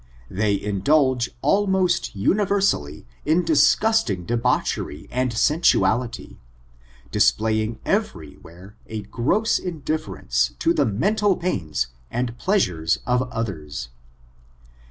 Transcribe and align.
They 0.31 0.59
indulge 0.59 1.29
almost 1.43 2.15
universally 2.15 3.05
in 3.23 3.45
dis 3.45 3.75
gusting 3.75 4.25
debauchery 4.25 5.07
and 5.11 5.31
sensuality, 5.31 6.37
displaying 7.11 7.77
every 7.85 8.33
where 8.37 8.75
a 8.87 9.03
gross 9.03 9.59
indifference 9.59 10.53
to 10.57 10.73
the 10.73 10.87
mental 10.87 11.37
pains 11.37 11.85
and 12.09 12.35
pleasures 12.39 12.97
of 13.05 13.31
others. 13.31 13.89